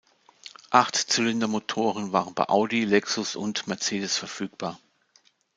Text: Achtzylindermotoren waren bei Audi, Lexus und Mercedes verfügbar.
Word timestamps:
Achtzylindermotoren 0.71 2.11
waren 2.11 2.33
bei 2.33 2.49
Audi, 2.49 2.85
Lexus 2.85 3.35
und 3.35 3.67
Mercedes 3.67 4.17
verfügbar. 4.17 4.79